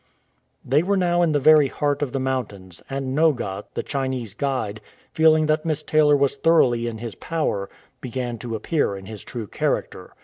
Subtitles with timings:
[0.65, 4.81] They were now in the very heart of the mountains, and Noga, the Chinese guide,
[5.13, 7.69] feeling that Miss Taylor was thoroughly in his power,
[8.01, 10.15] began to appear in his true character.